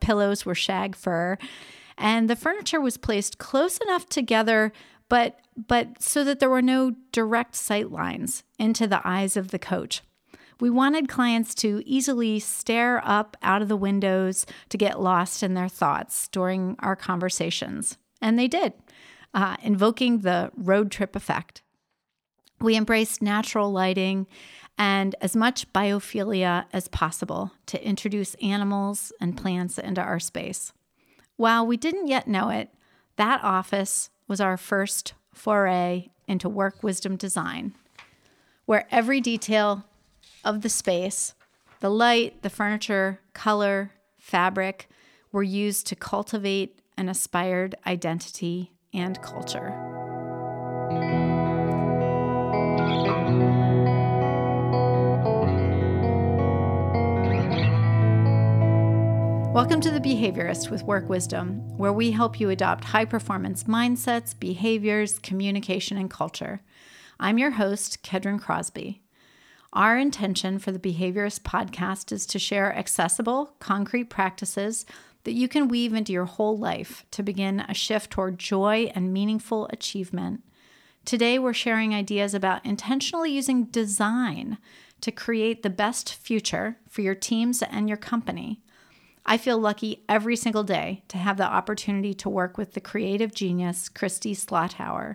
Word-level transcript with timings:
pillows 0.00 0.46
were 0.46 0.54
shag 0.54 0.94
fur, 0.94 1.36
and 1.98 2.30
the 2.30 2.36
furniture 2.36 2.80
was 2.80 2.96
placed 2.96 3.38
close 3.38 3.78
enough 3.78 4.08
together 4.08 4.72
but 5.10 5.40
but 5.68 6.02
so 6.02 6.24
that 6.24 6.40
there 6.40 6.48
were 6.48 6.62
no 6.62 6.92
direct 7.12 7.54
sight 7.54 7.90
lines 7.90 8.44
into 8.58 8.86
the 8.86 9.06
eyes 9.06 9.36
of 9.36 9.50
the 9.50 9.58
coach. 9.58 10.00
We 10.58 10.70
wanted 10.70 11.08
clients 11.08 11.54
to 11.56 11.82
easily 11.84 12.38
stare 12.38 13.02
up 13.04 13.36
out 13.42 13.60
of 13.60 13.68
the 13.68 13.76
windows 13.76 14.46
to 14.70 14.78
get 14.78 15.02
lost 15.02 15.42
in 15.42 15.52
their 15.52 15.68
thoughts 15.68 16.28
during 16.28 16.76
our 16.78 16.96
conversations. 16.96 17.98
And 18.22 18.38
they 18.38 18.48
did, 18.48 18.74
uh, 19.34 19.56
invoking 19.62 20.18
the 20.18 20.50
road 20.56 20.90
trip 20.90 21.16
effect. 21.16 21.62
We 22.60 22.76
embraced 22.76 23.22
natural 23.22 23.72
lighting 23.72 24.26
and 24.78 25.14
as 25.20 25.34
much 25.34 25.70
biophilia 25.72 26.66
as 26.72 26.88
possible 26.88 27.52
to 27.66 27.86
introduce 27.86 28.34
animals 28.36 29.12
and 29.20 29.36
plants 29.36 29.78
into 29.78 30.00
our 30.00 30.20
space. 30.20 30.72
While 31.36 31.66
we 31.66 31.76
didn't 31.76 32.08
yet 32.08 32.28
know 32.28 32.50
it, 32.50 32.70
that 33.16 33.42
office 33.42 34.10
was 34.30 34.40
our 34.40 34.56
first 34.56 35.12
foray 35.34 36.08
into 36.28 36.48
work 36.48 36.84
wisdom 36.84 37.16
design, 37.16 37.74
where 38.64 38.86
every 38.88 39.20
detail 39.20 39.84
of 40.44 40.62
the 40.62 40.68
space, 40.68 41.34
the 41.80 41.90
light, 41.90 42.40
the 42.42 42.48
furniture, 42.48 43.18
color, 43.32 43.90
fabric, 44.18 44.88
were 45.32 45.42
used 45.42 45.84
to 45.88 45.96
cultivate 45.96 46.78
an 46.96 47.08
aspired 47.08 47.74
identity 47.84 48.70
and 48.94 49.20
culture. 49.20 49.89
Welcome 59.52 59.80
to 59.80 59.90
The 59.90 59.98
Behaviorist 59.98 60.70
with 60.70 60.84
Work 60.84 61.08
Wisdom, 61.08 61.76
where 61.76 61.92
we 61.92 62.12
help 62.12 62.38
you 62.38 62.50
adopt 62.50 62.84
high 62.84 63.04
performance 63.04 63.64
mindsets, 63.64 64.32
behaviors, 64.38 65.18
communication, 65.18 65.96
and 65.96 66.08
culture. 66.08 66.60
I'm 67.18 67.36
your 67.36 67.50
host, 67.50 68.04
Kedren 68.04 68.40
Crosby. 68.40 69.02
Our 69.72 69.98
intention 69.98 70.60
for 70.60 70.70
the 70.70 70.78
Behaviorist 70.78 71.40
podcast 71.40 72.12
is 72.12 72.26
to 72.26 72.38
share 72.38 72.72
accessible, 72.72 73.56
concrete 73.58 74.04
practices 74.04 74.86
that 75.24 75.32
you 75.32 75.48
can 75.48 75.66
weave 75.66 75.94
into 75.94 76.12
your 76.12 76.26
whole 76.26 76.56
life 76.56 77.04
to 77.10 77.24
begin 77.24 77.58
a 77.58 77.74
shift 77.74 78.12
toward 78.12 78.38
joy 78.38 78.92
and 78.94 79.12
meaningful 79.12 79.66
achievement. 79.72 80.44
Today, 81.04 81.40
we're 81.40 81.54
sharing 81.54 81.92
ideas 81.92 82.34
about 82.34 82.64
intentionally 82.64 83.32
using 83.32 83.64
design 83.64 84.58
to 85.00 85.10
create 85.10 85.64
the 85.64 85.70
best 85.70 86.14
future 86.14 86.76
for 86.88 87.00
your 87.00 87.16
teams 87.16 87.62
and 87.62 87.88
your 87.88 87.98
company. 87.98 88.62
I 89.30 89.38
feel 89.38 89.60
lucky 89.60 90.02
every 90.08 90.34
single 90.34 90.64
day 90.64 91.04
to 91.06 91.16
have 91.16 91.36
the 91.36 91.44
opportunity 91.44 92.14
to 92.14 92.28
work 92.28 92.58
with 92.58 92.72
the 92.72 92.80
creative 92.80 93.32
genius, 93.32 93.88
Christy 93.88 94.34
Slothower. 94.34 95.14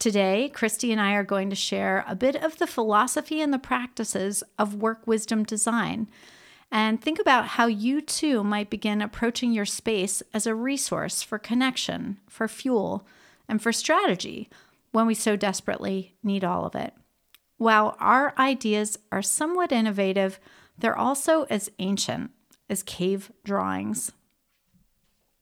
Today, 0.00 0.50
Christy 0.52 0.90
and 0.90 1.00
I 1.00 1.12
are 1.12 1.22
going 1.22 1.48
to 1.50 1.54
share 1.54 2.04
a 2.08 2.16
bit 2.16 2.34
of 2.34 2.58
the 2.58 2.66
philosophy 2.66 3.40
and 3.40 3.54
the 3.54 3.60
practices 3.60 4.42
of 4.58 4.74
work 4.74 5.06
wisdom 5.06 5.44
design 5.44 6.08
and 6.72 7.00
think 7.00 7.20
about 7.20 7.46
how 7.46 7.66
you 7.66 8.00
too 8.00 8.42
might 8.42 8.68
begin 8.68 9.00
approaching 9.00 9.52
your 9.52 9.64
space 9.64 10.24
as 10.34 10.48
a 10.48 10.52
resource 10.52 11.22
for 11.22 11.38
connection, 11.38 12.18
for 12.28 12.48
fuel, 12.48 13.06
and 13.48 13.62
for 13.62 13.70
strategy 13.70 14.50
when 14.90 15.06
we 15.06 15.14
so 15.14 15.36
desperately 15.36 16.16
need 16.20 16.42
all 16.42 16.66
of 16.66 16.74
it. 16.74 16.94
While 17.58 17.96
our 18.00 18.34
ideas 18.38 18.98
are 19.12 19.22
somewhat 19.22 19.70
innovative, 19.70 20.40
they're 20.76 20.98
also 20.98 21.44
as 21.44 21.70
ancient 21.78 22.32
as 22.68 22.82
cave 22.82 23.30
drawings. 23.44 24.12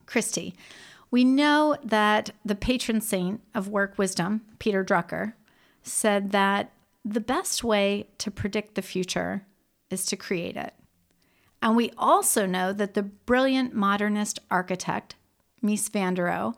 Christy, 0.06 0.54
we 1.10 1.24
know 1.24 1.76
that 1.82 2.30
the 2.44 2.54
patron 2.54 3.00
saint 3.00 3.40
of 3.54 3.68
work 3.68 3.96
wisdom, 3.96 4.42
Peter 4.58 4.84
Drucker, 4.84 5.34
said 5.82 6.32
that 6.32 6.72
the 7.04 7.20
best 7.20 7.62
way 7.62 8.08
to 8.18 8.30
predict 8.30 8.74
the 8.74 8.82
future 8.82 9.46
is 9.90 10.06
to 10.06 10.16
create 10.16 10.56
it. 10.56 10.74
And 11.62 11.76
we 11.76 11.92
also 11.96 12.46
know 12.46 12.72
that 12.72 12.94
the 12.94 13.02
brilliant 13.02 13.74
modernist 13.74 14.38
architect, 14.50 15.14
Mies 15.62 15.88
van 15.90 16.14
der 16.14 16.26
Rohe, 16.26 16.54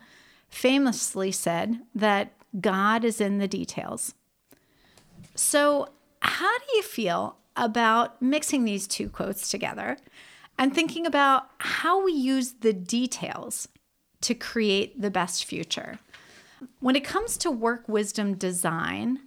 famously 0.49 1.31
said 1.31 1.81
that 1.95 2.33
God 2.61 3.05
is 3.05 3.21
in 3.21 3.39
the 3.39 3.49
details. 3.49 4.15
So, 5.35 5.89
how 6.21 6.59
do 6.59 6.65
you 6.77 6.83
feel 6.83 7.37
about 7.57 8.21
mixing 8.21 8.65
these 8.65 8.87
two 8.87 9.09
quotes 9.09 9.51
together 9.51 9.99
and 10.59 10.75
thinking 10.75 11.07
about 11.07 11.49
how 11.59 12.03
we 12.05 12.13
use 12.13 12.55
the 12.61 12.73
details 12.73 13.69
to 14.23 14.35
create 14.35 15.01
the 15.01 15.11
best 15.11 15.45
future. 15.45 15.99
When 16.81 16.97
it 16.97 17.05
comes 17.05 17.37
to 17.39 17.51
work 17.51 17.89
wisdom 17.89 18.35
design, 18.35 19.21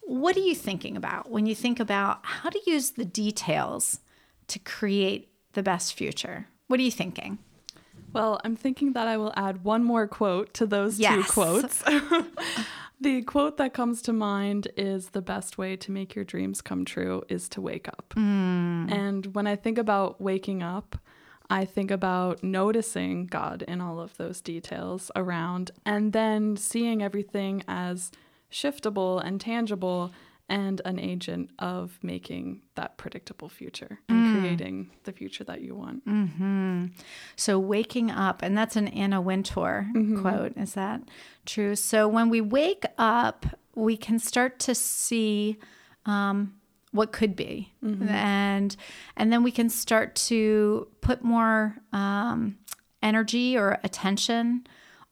what 0.00 0.36
are 0.36 0.40
you 0.40 0.54
thinking 0.54 0.96
about 0.96 1.30
when 1.30 1.46
you 1.46 1.54
think 1.54 1.78
about 1.78 2.20
how 2.22 2.48
to 2.48 2.60
use 2.66 2.90
the 2.90 3.04
details 3.04 4.00
to 4.48 4.58
create 4.58 5.28
the 5.52 5.62
best 5.62 5.94
future? 5.94 6.46
What 6.66 6.80
are 6.80 6.82
you 6.82 6.90
thinking? 6.90 7.38
Well, 8.12 8.40
I'm 8.44 8.56
thinking 8.56 8.94
that 8.94 9.06
I 9.06 9.16
will 9.16 9.32
add 9.36 9.62
one 9.62 9.84
more 9.84 10.08
quote 10.08 10.52
to 10.54 10.66
those 10.66 10.98
yes. 10.98 11.14
two 11.14 11.32
quotes. 11.32 11.84
The 13.02 13.22
quote 13.22 13.56
that 13.56 13.72
comes 13.72 14.02
to 14.02 14.12
mind 14.12 14.68
is 14.76 15.10
the 15.10 15.22
best 15.22 15.56
way 15.56 15.74
to 15.76 15.90
make 15.90 16.14
your 16.14 16.24
dreams 16.24 16.60
come 16.60 16.84
true 16.84 17.22
is 17.30 17.48
to 17.50 17.60
wake 17.60 17.88
up. 17.88 18.12
Mm. 18.14 18.92
And 18.92 19.34
when 19.34 19.46
I 19.46 19.56
think 19.56 19.78
about 19.78 20.20
waking 20.20 20.62
up, 20.62 20.98
I 21.48 21.64
think 21.64 21.90
about 21.90 22.44
noticing 22.44 23.26
God 23.26 23.62
in 23.62 23.80
all 23.80 24.00
of 24.00 24.16
those 24.18 24.40
details 24.42 25.10
around 25.16 25.70
and 25.86 26.12
then 26.12 26.56
seeing 26.56 27.02
everything 27.02 27.64
as 27.66 28.12
shiftable 28.52 29.24
and 29.24 29.40
tangible 29.40 30.12
and 30.50 30.82
an 30.84 30.98
agent 30.98 31.48
of 31.60 31.98
making 32.02 32.60
that 32.74 32.98
predictable 32.98 33.48
future 33.48 34.00
and 34.08 34.26
mm. 34.26 34.40
creating 34.40 34.90
the 35.04 35.12
future 35.12 35.44
that 35.44 35.62
you 35.62 35.74
want. 35.76 36.04
Mm-hmm. 36.06 36.86
So, 37.36 37.58
waking 37.58 38.10
up, 38.10 38.42
and 38.42 38.58
that's 38.58 38.76
an 38.76 38.88
Anna 38.88 39.20
Wintour 39.20 39.88
mm-hmm. 39.94 40.20
quote. 40.20 40.56
Is 40.56 40.74
that 40.74 41.02
true? 41.46 41.76
So, 41.76 42.08
when 42.08 42.28
we 42.28 42.40
wake 42.40 42.84
up, 42.98 43.46
we 43.76 43.96
can 43.96 44.18
start 44.18 44.58
to 44.60 44.74
see 44.74 45.56
um, 46.04 46.54
what 46.92 47.12
could 47.12 47.36
be 47.36 47.72
mm-hmm. 47.84 48.08
and 48.08 48.76
and 49.16 49.32
then 49.32 49.44
we 49.44 49.52
can 49.52 49.68
start 49.68 50.16
to 50.16 50.88
put 51.00 51.22
more 51.22 51.76
um, 51.92 52.58
energy 53.00 53.56
or 53.56 53.78
attention 53.84 54.66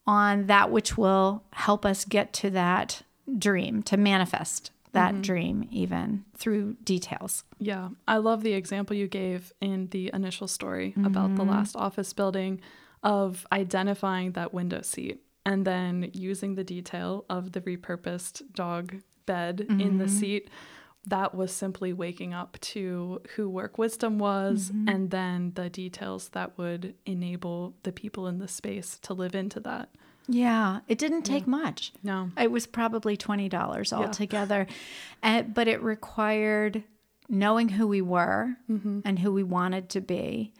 on 0.04 0.46
that 0.46 0.72
which 0.72 0.98
will 0.98 1.44
help 1.52 1.86
us 1.86 2.04
get 2.04 2.32
to 2.32 2.50
that 2.50 3.02
dream 3.38 3.80
to 3.80 3.96
manifest 3.96 4.72
that 4.92 5.12
mm-hmm. 5.12 5.22
dream 5.22 5.68
even 5.70 6.24
through 6.36 6.74
details 6.84 7.44
yeah 7.58 7.88
i 8.06 8.16
love 8.16 8.42
the 8.42 8.52
example 8.52 8.96
you 8.96 9.08
gave 9.08 9.52
in 9.60 9.88
the 9.88 10.10
initial 10.12 10.48
story 10.48 10.90
mm-hmm. 10.90 11.04
about 11.04 11.34
the 11.36 11.42
mm-hmm. 11.42 11.52
last 11.52 11.76
office 11.76 12.12
building 12.12 12.60
of 13.02 13.46
identifying 13.52 14.32
that 14.32 14.52
window 14.52 14.82
seat 14.82 15.22
and 15.46 15.64
then 15.64 16.10
using 16.12 16.54
the 16.54 16.64
detail 16.64 17.24
of 17.30 17.52
the 17.52 17.60
repurposed 17.60 18.42
dog 18.52 18.96
bed 19.26 19.58
mm-hmm. 19.58 19.80
in 19.80 19.98
the 19.98 20.04
mm-hmm. 20.04 20.18
seat 20.18 20.50
that 21.06 21.34
was 21.34 21.52
simply 21.52 21.92
waking 21.92 22.34
up 22.34 22.58
to 22.60 23.20
who 23.34 23.48
work 23.48 23.78
wisdom 23.78 24.18
was 24.18 24.70
mm-hmm. 24.70 24.88
and 24.88 25.10
then 25.10 25.52
the 25.54 25.70
details 25.70 26.30
that 26.30 26.56
would 26.58 26.94
enable 27.06 27.74
the 27.82 27.92
people 27.92 28.26
in 28.26 28.38
the 28.38 28.48
space 28.48 28.98
to 29.00 29.14
live 29.14 29.34
into 29.34 29.60
that 29.60 29.88
yeah, 30.28 30.80
it 30.86 30.98
didn't 30.98 31.22
take 31.22 31.44
yeah. 31.44 31.50
much. 31.50 31.92
No. 32.02 32.30
It 32.38 32.50
was 32.50 32.66
probably 32.66 33.16
$20 33.16 33.92
altogether. 33.92 34.66
Yeah. 35.22 35.42
but 35.42 35.68
it 35.68 35.82
required 35.82 36.84
knowing 37.28 37.70
who 37.70 37.86
we 37.86 38.02
were 38.02 38.56
mm-hmm. 38.70 39.00
and 39.04 39.18
who 39.18 39.32
we 39.32 39.42
wanted 39.42 39.88
to 39.90 40.00
be, 40.00 40.52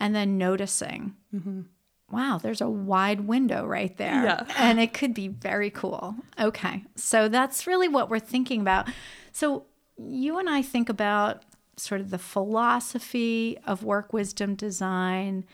and 0.00 0.14
then 0.14 0.36
noticing, 0.38 1.14
mm-hmm. 1.34 1.62
wow, 2.10 2.38
there's 2.42 2.60
a 2.60 2.68
wide 2.68 3.20
window 3.20 3.64
right 3.66 3.96
there. 3.96 4.24
Yeah. 4.24 4.46
And 4.58 4.80
it 4.80 4.92
could 4.92 5.14
be 5.14 5.28
very 5.28 5.70
cool. 5.70 6.14
Okay. 6.38 6.84
So 6.96 7.28
that's 7.28 7.66
really 7.66 7.88
what 7.88 8.10
we're 8.10 8.18
thinking 8.18 8.60
about. 8.60 8.88
So 9.32 9.64
you 9.98 10.38
and 10.38 10.48
I 10.48 10.62
think 10.62 10.88
about 10.88 11.42
sort 11.76 12.00
of 12.00 12.10
the 12.10 12.18
philosophy 12.18 13.58
of 13.66 13.84
work 13.84 14.12
wisdom 14.12 14.54
design 14.54 15.44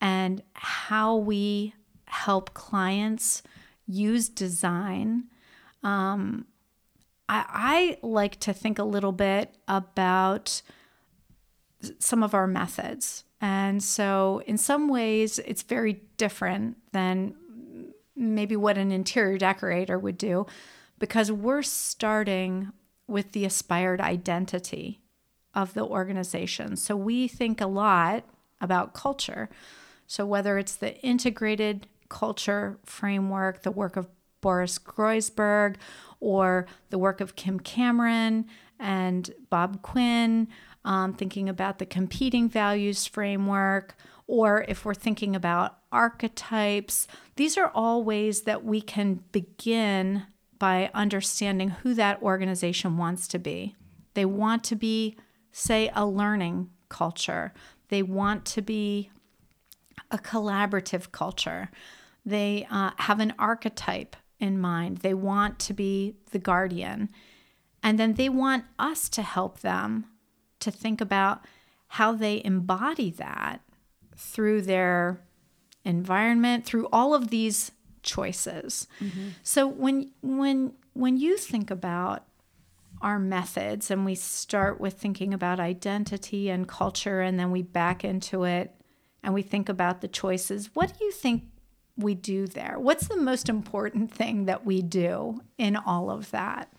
and 0.00 0.42
how 0.54 1.16
we 1.16 1.74
help 2.10 2.54
clients 2.54 3.42
use 3.86 4.28
design. 4.28 5.24
Um, 5.82 6.46
I, 7.28 7.98
I 8.02 8.06
like 8.06 8.40
to 8.40 8.52
think 8.52 8.78
a 8.78 8.84
little 8.84 9.12
bit 9.12 9.54
about 9.68 10.62
some 11.98 12.22
of 12.22 12.34
our 12.34 12.46
methods. 12.46 13.24
And 13.40 13.82
so, 13.82 14.42
in 14.46 14.58
some 14.58 14.88
ways, 14.88 15.38
it's 15.40 15.62
very 15.62 16.02
different 16.18 16.76
than 16.92 17.34
maybe 18.14 18.54
what 18.54 18.76
an 18.76 18.92
interior 18.92 19.38
decorator 19.38 19.98
would 19.98 20.18
do 20.18 20.46
because 20.98 21.32
we're 21.32 21.62
starting 21.62 22.72
with 23.06 23.32
the 23.32 23.46
aspired 23.46 24.00
identity 24.00 25.00
of 25.54 25.72
the 25.72 25.84
organization. 25.84 26.76
So, 26.76 26.96
we 26.96 27.28
think 27.28 27.60
a 27.60 27.66
lot 27.66 28.24
about 28.60 28.92
culture. 28.92 29.48
So, 30.06 30.26
whether 30.26 30.58
it's 30.58 30.76
the 30.76 30.98
integrated 30.98 31.86
culture 32.10 32.78
framework, 32.84 33.62
the 33.62 33.70
work 33.70 33.96
of 33.96 34.06
Boris 34.42 34.78
Groysberg, 34.78 35.76
or 36.20 36.66
the 36.90 36.98
work 36.98 37.22
of 37.22 37.36
Kim 37.36 37.58
Cameron 37.58 38.46
and 38.78 39.30
Bob 39.48 39.80
Quinn, 39.80 40.48
um, 40.84 41.14
thinking 41.14 41.48
about 41.48 41.78
the 41.78 41.86
competing 41.86 42.48
values 42.48 43.06
framework, 43.06 43.96
or 44.26 44.64
if 44.68 44.84
we're 44.84 44.94
thinking 44.94 45.34
about 45.34 45.78
archetypes, 45.92 47.06
these 47.36 47.58
are 47.58 47.70
all 47.74 48.04
ways 48.04 48.42
that 48.42 48.64
we 48.64 48.80
can 48.80 49.24
begin 49.32 50.24
by 50.58 50.90
understanding 50.94 51.70
who 51.70 51.94
that 51.94 52.22
organization 52.22 52.96
wants 52.96 53.26
to 53.28 53.38
be. 53.38 53.74
They 54.14 54.24
want 54.24 54.62
to 54.64 54.76
be, 54.76 55.16
say, 55.52 55.90
a 55.94 56.06
learning 56.06 56.70
culture, 56.88 57.52
they 57.88 58.02
want 58.02 58.44
to 58.46 58.62
be 58.62 59.10
a 60.10 60.18
collaborative 60.18 61.12
culture. 61.12 61.70
They 62.24 62.66
uh, 62.70 62.90
have 62.98 63.20
an 63.20 63.34
archetype 63.38 64.16
in 64.38 64.58
mind. 64.58 64.98
They 64.98 65.14
want 65.14 65.58
to 65.60 65.74
be 65.74 66.16
the 66.32 66.38
guardian. 66.38 67.10
And 67.82 67.98
then 67.98 68.14
they 68.14 68.28
want 68.28 68.64
us 68.78 69.08
to 69.10 69.22
help 69.22 69.60
them 69.60 70.06
to 70.60 70.70
think 70.70 71.00
about 71.00 71.44
how 71.88 72.12
they 72.12 72.42
embody 72.44 73.10
that 73.10 73.62
through 74.16 74.62
their 74.62 75.20
environment, 75.84 76.64
through 76.64 76.88
all 76.92 77.14
of 77.14 77.30
these 77.30 77.72
choices. 78.02 78.86
Mm-hmm. 79.00 79.28
So 79.42 79.66
when 79.66 80.12
when 80.22 80.74
when 80.92 81.16
you 81.16 81.36
think 81.36 81.70
about 81.70 82.24
our 83.02 83.18
methods 83.18 83.90
and 83.90 84.04
we 84.04 84.14
start 84.14 84.78
with 84.78 84.94
thinking 84.94 85.32
about 85.32 85.58
identity 85.58 86.50
and 86.50 86.68
culture 86.68 87.22
and 87.22 87.38
then 87.38 87.50
we 87.50 87.62
back 87.62 88.04
into 88.04 88.44
it 88.44 88.74
and 89.22 89.32
we 89.32 89.42
think 89.42 89.68
about 89.68 90.00
the 90.00 90.08
choices, 90.08 90.70
what 90.74 90.96
do 90.98 91.04
you 91.04 91.12
think 91.12 91.44
we 92.00 92.14
do 92.14 92.46
there? 92.46 92.76
What's 92.78 93.08
the 93.08 93.16
most 93.16 93.48
important 93.48 94.12
thing 94.12 94.46
that 94.46 94.64
we 94.64 94.82
do 94.82 95.40
in 95.58 95.76
all 95.76 96.10
of 96.10 96.30
that? 96.30 96.72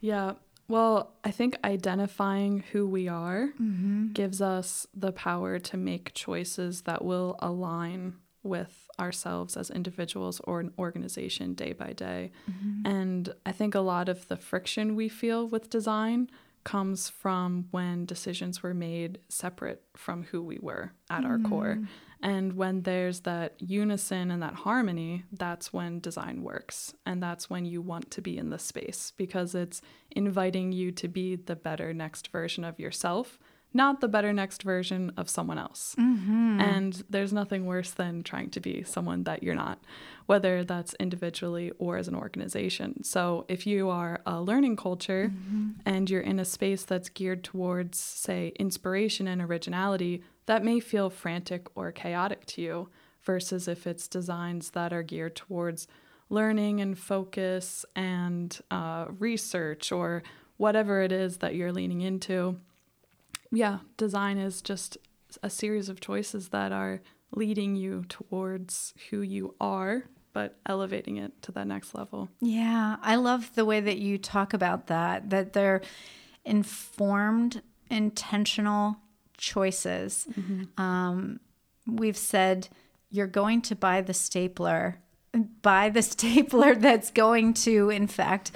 Yeah. 0.00 0.32
Well, 0.68 1.12
I 1.24 1.30
think 1.30 1.56
identifying 1.64 2.64
who 2.72 2.86
we 2.86 3.08
are 3.08 3.50
mm-hmm. 3.60 4.12
gives 4.12 4.40
us 4.40 4.86
the 4.94 5.12
power 5.12 5.58
to 5.58 5.76
make 5.76 6.14
choices 6.14 6.82
that 6.82 7.04
will 7.04 7.36
align 7.40 8.14
with 8.42 8.88
ourselves 8.98 9.56
as 9.56 9.70
individuals 9.70 10.40
or 10.44 10.60
an 10.60 10.72
organization 10.78 11.54
day 11.54 11.72
by 11.72 11.92
day. 11.92 12.32
Mm-hmm. 12.50 12.86
And 12.86 13.34
I 13.46 13.52
think 13.52 13.74
a 13.74 13.80
lot 13.80 14.08
of 14.08 14.28
the 14.28 14.36
friction 14.36 14.96
we 14.96 15.08
feel 15.08 15.46
with 15.46 15.70
design 15.70 16.30
comes 16.64 17.08
from 17.08 17.66
when 17.70 18.06
decisions 18.06 18.62
were 18.62 18.74
made 18.74 19.18
separate 19.28 19.82
from 19.96 20.24
who 20.24 20.42
we 20.42 20.58
were 20.60 20.92
at 21.10 21.22
mm-hmm. 21.22 21.30
our 21.30 21.48
core. 21.48 21.76
Mm. 21.80 21.86
And 22.22 22.52
when 22.52 22.82
there's 22.82 23.20
that 23.20 23.54
unison 23.58 24.30
and 24.30 24.42
that 24.42 24.54
harmony, 24.54 25.24
that's 25.32 25.72
when 25.72 25.98
design 25.98 26.42
works. 26.42 26.94
And 27.04 27.20
that's 27.20 27.50
when 27.50 27.64
you 27.64 27.82
want 27.82 28.12
to 28.12 28.22
be 28.22 28.38
in 28.38 28.50
the 28.50 28.60
space 28.60 29.12
because 29.16 29.56
it's 29.56 29.82
inviting 30.12 30.70
you 30.70 30.92
to 30.92 31.08
be 31.08 31.34
the 31.34 31.56
better 31.56 31.92
next 31.92 32.28
version 32.28 32.62
of 32.62 32.78
yourself, 32.78 33.40
not 33.74 34.00
the 34.00 34.08
better 34.08 34.32
next 34.32 34.62
version 34.62 35.12
of 35.16 35.28
someone 35.28 35.58
else. 35.58 35.94
Mm-hmm. 35.98 36.60
And 36.60 37.04
there's 37.08 37.32
nothing 37.32 37.66
worse 37.66 37.90
than 37.90 38.22
trying 38.22 38.50
to 38.50 38.60
be 38.60 38.82
someone 38.82 39.24
that 39.24 39.42
you're 39.42 39.54
not, 39.54 39.78
whether 40.26 40.64
that's 40.64 40.94
individually 40.94 41.72
or 41.78 41.96
as 41.96 42.08
an 42.08 42.14
organization. 42.14 43.02
So 43.04 43.44
if 43.48 43.66
you 43.66 43.88
are 43.88 44.20
a 44.26 44.40
learning 44.40 44.76
culture 44.76 45.32
mm-hmm. 45.34 45.70
and 45.86 46.08
you're 46.10 46.20
in 46.20 46.38
a 46.38 46.44
space 46.44 46.84
that's 46.84 47.08
geared 47.08 47.44
towards, 47.44 47.98
say, 47.98 48.52
inspiration 48.58 49.26
and 49.26 49.40
originality, 49.40 50.22
that 50.46 50.64
may 50.64 50.80
feel 50.80 51.08
frantic 51.08 51.66
or 51.74 51.92
chaotic 51.92 52.46
to 52.46 52.62
you, 52.62 52.88
versus 53.22 53.68
if 53.68 53.86
it's 53.86 54.08
designs 54.08 54.70
that 54.70 54.92
are 54.92 55.04
geared 55.04 55.36
towards 55.36 55.86
learning 56.28 56.80
and 56.80 56.98
focus 56.98 57.84
and 57.94 58.60
uh, 58.70 59.06
research 59.18 59.92
or 59.92 60.22
whatever 60.56 61.02
it 61.02 61.12
is 61.12 61.38
that 61.38 61.54
you're 61.54 61.72
leaning 61.72 62.00
into. 62.00 62.58
Yeah, 63.52 63.80
design 63.96 64.38
is 64.38 64.62
just 64.62 64.98
a 65.42 65.50
series 65.50 65.88
of 65.88 66.00
choices 66.00 66.48
that 66.48 66.72
are 66.72 67.02
leading 67.34 67.76
you 67.76 68.04
towards 68.08 68.94
who 69.10 69.20
you 69.20 69.54
are, 69.60 70.04
but 70.32 70.58
elevating 70.66 71.18
it 71.18 71.40
to 71.42 71.52
that 71.52 71.66
next 71.66 71.94
level. 71.94 72.28
Yeah, 72.40 72.96
I 73.02 73.16
love 73.16 73.54
the 73.54 73.64
way 73.64 73.80
that 73.80 73.98
you 73.98 74.18
talk 74.18 74.54
about 74.54 74.86
that, 74.88 75.30
that 75.30 75.52
they're 75.52 75.82
informed, 76.44 77.62
intentional 77.90 78.96
choices. 79.36 80.26
Mm-hmm. 80.32 80.82
Um, 80.82 81.40
we've 81.86 82.16
said 82.16 82.68
you're 83.10 83.26
going 83.26 83.60
to 83.62 83.76
buy 83.76 84.00
the 84.00 84.14
stapler 84.14 85.01
buy 85.62 85.88
the 85.88 86.02
stapler 86.02 86.74
that's 86.74 87.10
going 87.10 87.54
to 87.54 87.88
in 87.90 88.06
fact 88.06 88.50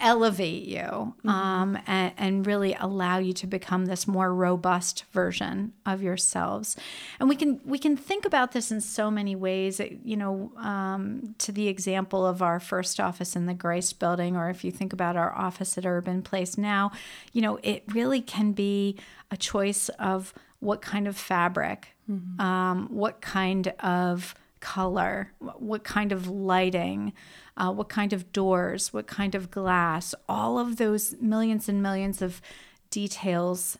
elevate 0.00 0.64
you 0.64 0.80
mm-hmm. 0.80 1.28
um, 1.28 1.78
and, 1.86 2.12
and, 2.18 2.46
really 2.46 2.74
allow 2.80 3.18
you 3.18 3.32
to 3.32 3.46
become 3.46 3.86
this 3.86 4.08
more 4.08 4.34
robust 4.34 5.04
version 5.12 5.72
of 5.84 6.02
yourselves 6.02 6.76
and 7.20 7.28
we 7.28 7.36
can 7.36 7.60
we 7.64 7.78
can 7.78 7.96
think 7.96 8.24
about 8.24 8.50
this 8.50 8.72
in 8.72 8.80
so 8.80 9.10
many 9.10 9.36
ways 9.36 9.80
you 10.04 10.16
know 10.16 10.50
um, 10.56 11.34
to 11.38 11.52
the 11.52 11.68
example 11.68 12.26
of 12.26 12.42
our 12.42 12.58
first 12.58 12.98
office 12.98 13.36
in 13.36 13.46
the 13.46 13.54
grace 13.54 13.92
building 13.92 14.36
or 14.36 14.50
if 14.50 14.64
you 14.64 14.72
think 14.72 14.92
about 14.92 15.16
our 15.16 15.32
office 15.32 15.78
at 15.78 15.86
urban 15.86 16.22
place 16.22 16.58
now 16.58 16.90
you 17.32 17.40
know 17.40 17.60
it 17.62 17.84
really 17.94 18.20
can 18.20 18.50
be 18.50 18.96
a 19.30 19.36
choice 19.36 19.88
of 20.00 20.34
what 20.58 20.82
kind 20.82 21.06
of 21.06 21.16
fabric 21.16 21.94
mm-hmm. 22.10 22.40
um, 22.40 22.88
what 22.90 23.20
kind 23.20 23.68
of 23.78 24.34
color, 24.66 25.32
what 25.38 25.84
kind 25.84 26.10
of 26.10 26.26
lighting, 26.26 27.12
uh, 27.56 27.72
what 27.72 27.88
kind 27.88 28.12
of 28.12 28.32
doors, 28.32 28.92
what 28.92 29.06
kind 29.06 29.36
of 29.36 29.48
glass, 29.48 30.12
all 30.28 30.58
of 30.58 30.76
those 30.76 31.14
millions 31.20 31.68
and 31.68 31.80
millions 31.80 32.20
of 32.20 32.42
details 32.90 33.78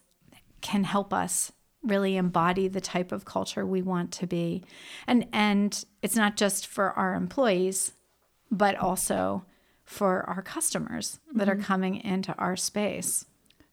can 0.61 0.85
help 0.85 1.13
us 1.13 1.51
really 1.83 2.15
embody 2.15 2.69
the 2.69 2.79
type 2.79 3.11
of 3.11 3.25
culture 3.25 3.65
we 3.65 3.81
want 3.81 4.13
to 4.13 4.25
be. 4.25 4.63
And 5.05 5.27
and 5.33 5.83
it's 6.01 6.15
not 6.15 6.37
just 6.37 6.65
for 6.65 6.91
our 6.93 7.15
employees, 7.15 7.91
but 8.49 8.77
also 8.77 9.43
for 9.83 10.23
our 10.29 10.41
customers 10.41 11.19
that 11.35 11.49
mm-hmm. 11.49 11.59
are 11.59 11.63
coming 11.63 11.95
into 11.97 12.33
our 12.35 12.55
space. 12.55 13.25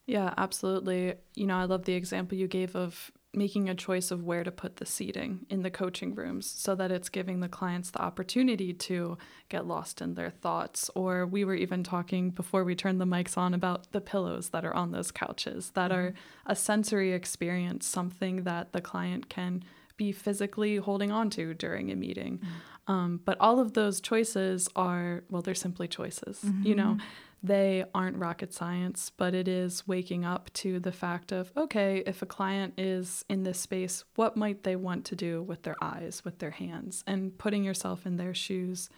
Yeah, 0.05 0.33
absolutely. 0.37 1.13
You 1.33 1.47
know, 1.47 1.55
I 1.55 1.63
love 1.63 1.85
the 1.85 1.93
example 1.93 2.37
you 2.37 2.49
gave 2.49 2.75
of 2.75 3.09
making 3.35 3.69
a 3.69 3.75
choice 3.75 4.11
of 4.11 4.23
where 4.23 4.43
to 4.43 4.51
put 4.51 4.77
the 4.77 4.85
seating 4.85 5.45
in 5.49 5.61
the 5.61 5.69
coaching 5.69 6.15
rooms 6.15 6.49
so 6.49 6.75
that 6.75 6.91
it's 6.91 7.09
giving 7.09 7.39
the 7.39 7.47
clients 7.47 7.91
the 7.91 8.01
opportunity 8.01 8.73
to 8.73 9.17
get 9.49 9.65
lost 9.65 10.01
in 10.01 10.13
their 10.13 10.29
thoughts. 10.29 10.89
Or 10.95 11.25
we 11.25 11.45
were 11.45 11.55
even 11.55 11.83
talking 11.83 12.31
before 12.31 12.63
we 12.63 12.75
turned 12.75 13.01
the 13.01 13.05
mics 13.05 13.37
on 13.37 13.53
about 13.53 13.91
the 13.91 14.01
pillows 14.01 14.49
that 14.49 14.65
are 14.65 14.73
on 14.73 14.91
those 14.91 15.11
couches 15.11 15.71
that 15.71 15.91
mm-hmm. 15.91 15.99
are 15.99 16.13
a 16.45 16.55
sensory 16.55 17.13
experience, 17.13 17.85
something 17.85 18.43
that 18.43 18.73
the 18.73 18.81
client 18.81 19.29
can 19.29 19.63
be 19.97 20.11
physically 20.11 20.77
holding 20.77 21.11
on 21.11 21.29
to 21.31 21.53
during 21.53 21.91
a 21.91 21.95
meeting. 21.95 22.39
Mm-hmm. 22.39 22.91
Um, 22.91 23.21
but 23.25 23.37
all 23.39 23.59
of 23.59 23.73
those 23.73 23.99
choices 23.99 24.69
are, 24.75 25.23
well, 25.29 25.41
they're 25.41 25.55
simply 25.55 25.87
choices. 25.87 26.39
Mm-hmm. 26.41 26.67
You 26.67 26.75
know, 26.75 26.83
mm-hmm 26.83 27.05
they 27.45 27.85
aren't 27.93 28.17
rocket 28.17 28.53
science, 28.53 29.11
but 29.15 29.35
it 29.35 29.47
is 29.47 29.87
waking 29.87 30.25
up 30.25 30.51
to 30.53 30.79
the 30.79 30.91
fact 30.91 31.31
of 31.31 31.51
okay, 31.55 32.03
if 32.05 32.21
a 32.21 32.25
client 32.25 32.73
is 32.77 33.23
in 33.29 33.43
this 33.43 33.59
space, 33.59 34.03
what 34.15 34.35
might 34.35 34.63
they 34.63 34.75
want 34.75 35.05
to 35.05 35.15
do 35.15 35.43
with 35.43 35.63
their 35.63 35.75
eyes, 35.81 36.23
with 36.25 36.39
their 36.39 36.51
hands, 36.51 37.03
and 37.05 37.37
putting 37.37 37.63
yourself 37.63 38.05
in 38.05 38.17
their 38.17 38.33
shoes 38.33 38.89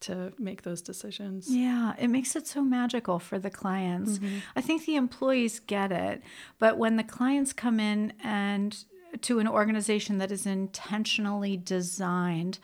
to 0.00 0.32
make 0.38 0.62
those 0.62 0.82
decisions. 0.82 1.48
Yeah, 1.48 1.94
it 1.98 2.08
makes 2.08 2.36
it 2.36 2.46
so 2.46 2.62
magical 2.62 3.18
for 3.18 3.38
the 3.38 3.50
clients. 3.50 4.18
Mm-hmm. 4.18 4.38
I 4.54 4.60
think 4.60 4.84
the 4.84 4.96
employees 4.96 5.60
get 5.60 5.92
it, 5.92 6.22
but 6.58 6.76
when 6.76 6.96
the 6.96 7.04
clients 7.04 7.52
come 7.52 7.80
in 7.80 8.12
and 8.22 8.76
to 9.22 9.38
an 9.38 9.48
organization 9.48 10.18
that 10.18 10.30
is 10.30 10.44
intentionally 10.44 11.56
designed 11.56 12.58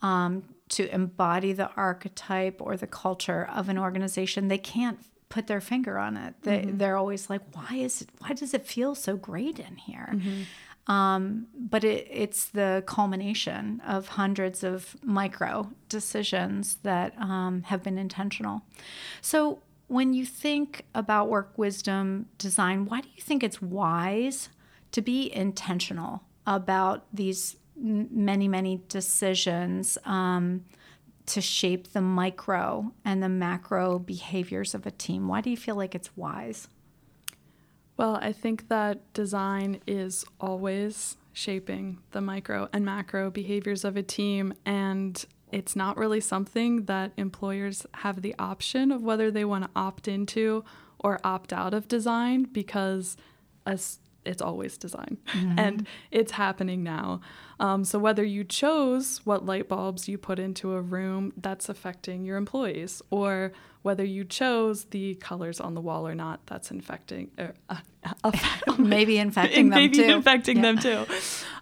um, 0.00 0.44
to 0.70 0.92
embody 0.94 1.52
the 1.52 1.70
archetype 1.76 2.60
or 2.60 2.76
the 2.76 2.86
culture 2.86 3.48
of 3.54 3.68
an 3.68 3.78
organization, 3.78 4.48
they 4.48 4.58
can't 4.58 4.98
put 5.28 5.46
their 5.46 5.60
finger 5.60 5.98
on 5.98 6.16
it. 6.16 6.34
They 6.42 6.60
mm-hmm. 6.60 6.78
they're 6.78 6.96
always 6.96 7.28
like, 7.30 7.42
why 7.52 7.76
is 7.76 8.02
it? 8.02 8.08
Why 8.18 8.32
does 8.32 8.54
it 8.54 8.66
feel 8.66 8.94
so 8.94 9.16
great 9.16 9.58
in 9.58 9.76
here? 9.76 10.10
Mm-hmm. 10.12 10.92
Um, 10.92 11.48
but 11.54 11.84
it, 11.84 12.08
it's 12.10 12.46
the 12.46 12.82
culmination 12.86 13.82
of 13.86 14.08
hundreds 14.08 14.64
of 14.64 14.96
micro 15.02 15.70
decisions 15.90 16.76
that 16.76 17.12
um, 17.18 17.62
have 17.64 17.82
been 17.82 17.98
intentional. 17.98 18.62
So 19.20 19.60
when 19.88 20.14
you 20.14 20.24
think 20.24 20.86
about 20.94 21.28
work 21.28 21.58
wisdom 21.58 22.26
design, 22.38 22.86
why 22.86 23.02
do 23.02 23.08
you 23.14 23.22
think 23.22 23.42
it's 23.42 23.60
wise 23.60 24.48
to 24.92 25.02
be 25.02 25.34
intentional 25.34 26.22
about 26.46 27.04
these 27.12 27.56
many, 27.78 28.48
many 28.48 28.82
decisions 28.88 29.98
um, 30.04 30.64
to 31.26 31.40
shape 31.40 31.92
the 31.92 32.00
micro 32.00 32.92
and 33.04 33.22
the 33.22 33.28
macro 33.28 33.98
behaviors 33.98 34.74
of 34.74 34.86
a 34.86 34.90
team. 34.90 35.28
Why 35.28 35.40
do 35.40 35.50
you 35.50 35.56
feel 35.56 35.76
like 35.76 35.94
it's 35.94 36.16
wise? 36.16 36.68
Well, 37.96 38.16
I 38.16 38.32
think 38.32 38.68
that 38.68 39.12
design 39.12 39.80
is 39.86 40.24
always 40.40 41.16
shaping 41.32 41.98
the 42.12 42.20
micro 42.20 42.68
and 42.72 42.84
macro 42.84 43.30
behaviors 43.30 43.84
of 43.84 43.96
a 43.96 44.02
team. 44.02 44.54
And 44.64 45.24
it's 45.52 45.76
not 45.76 45.96
really 45.96 46.20
something 46.20 46.84
that 46.84 47.12
employers 47.16 47.86
have 47.94 48.22
the 48.22 48.34
option 48.38 48.92
of 48.92 49.02
whether 49.02 49.30
they 49.30 49.44
want 49.44 49.64
to 49.64 49.70
opt 49.74 50.08
into 50.08 50.64
or 50.98 51.20
opt 51.24 51.52
out 51.52 51.74
of 51.74 51.88
design 51.88 52.44
because 52.44 53.16
as 53.66 53.98
it's 54.28 54.42
always 54.42 54.76
design 54.76 55.16
mm-hmm. 55.28 55.58
and 55.58 55.86
it's 56.10 56.32
happening 56.32 56.82
now 56.82 57.20
um, 57.60 57.84
so 57.84 57.98
whether 57.98 58.22
you 58.22 58.44
chose 58.44 59.20
what 59.24 59.44
light 59.44 59.68
bulbs 59.68 60.08
you 60.08 60.16
put 60.16 60.38
into 60.38 60.74
a 60.74 60.80
room 60.80 61.32
that's 61.36 61.68
affecting 61.68 62.24
your 62.24 62.36
employees 62.36 63.02
or 63.10 63.52
whether 63.82 64.04
you 64.04 64.24
chose 64.24 64.84
the 64.86 65.14
colors 65.16 65.60
on 65.60 65.74
the 65.74 65.80
wall 65.80 66.06
or 66.06 66.14
not 66.14 66.40
that's 66.46 66.70
infecting 66.70 67.30
uh, 67.38 67.76
uh, 68.24 68.32
maybe 68.78 69.18
infecting 69.18 69.70
them 69.70 69.78
maybe 69.80 69.96
too 69.96 70.04
infecting 70.04 70.56
yeah. 70.58 70.62
them 70.62 70.78
too 70.78 71.14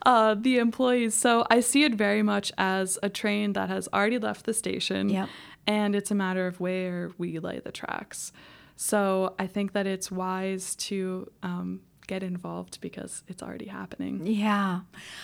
uh, 0.04 0.34
the 0.34 0.58
employees 0.58 1.14
so 1.14 1.46
i 1.50 1.60
see 1.60 1.84
it 1.84 1.94
very 1.94 2.22
much 2.22 2.52
as 2.58 2.98
a 3.02 3.08
train 3.08 3.52
that 3.52 3.68
has 3.68 3.88
already 3.92 4.18
left 4.18 4.44
the 4.44 4.52
station 4.52 5.08
yep. 5.08 5.28
and 5.66 5.94
it's 5.94 6.10
a 6.10 6.14
matter 6.14 6.46
of 6.46 6.60
where 6.60 7.12
we 7.16 7.38
lay 7.38 7.60
the 7.60 7.72
tracks 7.72 8.32
so 8.76 9.34
I 9.38 9.46
think 9.46 9.72
that 9.72 9.86
it's 9.86 10.10
wise 10.12 10.76
to 10.76 11.30
um, 11.42 11.80
get 12.06 12.22
involved 12.22 12.80
because 12.80 13.22
it's 13.28 13.42
already 13.42 13.66
happening. 13.66 14.26
Yeah. 14.26 14.80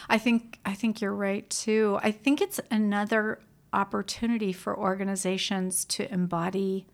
I 0.09 0.19
think 0.19 0.59
I 0.65 0.75
think 0.75 1.01
you're 1.01 1.15
right 1.15 1.49
too. 1.49 1.99
I 2.03 2.11
think 2.11 2.41
it's 2.41 2.61
another 2.71 3.41
opportunity 3.73 4.53
for 4.53 4.79
organizations 4.79 5.85
to 5.87 6.13
embody 6.13 6.87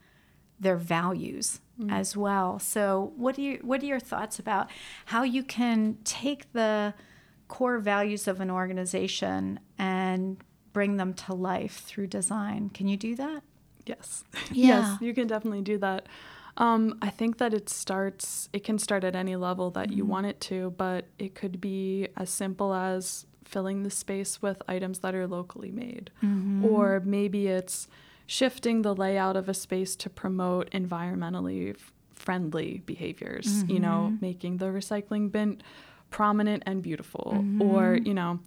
their 0.60 0.76
values 0.76 1.60
mm. 1.80 1.90
as 1.92 2.16
well. 2.16 2.58
So, 2.58 3.12
what 3.16 3.36
do 3.36 3.42
you 3.42 3.58
what 3.62 3.82
are 3.82 3.86
your 3.86 4.00
thoughts 4.00 4.38
about 4.38 4.70
how 5.06 5.22
you 5.22 5.42
can 5.42 5.98
take 6.04 6.52
the 6.52 6.94
core 7.48 7.78
values 7.78 8.28
of 8.28 8.40
an 8.40 8.50
organization 8.50 9.60
and 9.78 10.36
bring 10.72 10.96
them 10.96 11.14
to 11.14 11.34
life 11.34 11.82
through 11.86 12.08
design? 12.08 12.70
Can 12.70 12.88
you 12.88 12.96
do 12.96 13.14
that? 13.16 13.42
Yes. 13.86 14.24
Yeah. 14.50 14.92
yes, 14.92 15.00
you 15.00 15.14
can 15.14 15.26
definitely 15.26 15.62
do 15.62 15.78
that. 15.78 16.06
Um, 16.58 16.98
I 17.00 17.10
think 17.10 17.38
that 17.38 17.54
it 17.54 17.68
starts, 17.68 18.48
it 18.52 18.64
can 18.64 18.78
start 18.78 19.04
at 19.04 19.14
any 19.14 19.36
level 19.36 19.70
that 19.70 19.88
mm-hmm. 19.88 19.98
you 19.98 20.04
want 20.04 20.26
it 20.26 20.40
to, 20.42 20.74
but 20.76 21.06
it 21.18 21.34
could 21.34 21.60
be 21.60 22.08
as 22.16 22.30
simple 22.30 22.74
as 22.74 23.26
filling 23.44 23.84
the 23.84 23.90
space 23.90 24.42
with 24.42 24.60
items 24.68 24.98
that 24.98 25.14
are 25.14 25.26
locally 25.26 25.70
made. 25.70 26.10
Mm-hmm. 26.22 26.64
Or 26.64 27.00
maybe 27.04 27.46
it's 27.46 27.88
shifting 28.26 28.82
the 28.82 28.94
layout 28.94 29.36
of 29.36 29.48
a 29.48 29.54
space 29.54 29.96
to 29.96 30.10
promote 30.10 30.68
environmentally 30.72 31.70
f- 31.70 31.92
friendly 32.12 32.82
behaviors, 32.84 33.46
mm-hmm. 33.46 33.70
you 33.70 33.80
know, 33.80 34.10
mm-hmm. 34.10 34.16
making 34.20 34.56
the 34.58 34.66
recycling 34.66 35.30
bin 35.30 35.62
prominent 36.10 36.64
and 36.66 36.82
beautiful. 36.82 37.28
Or, 37.60 37.94
mm-hmm. 37.94 38.06
you 38.06 38.14
know, 38.14 38.40